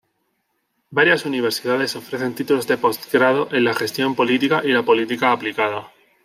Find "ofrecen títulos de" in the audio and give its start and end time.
1.95-2.75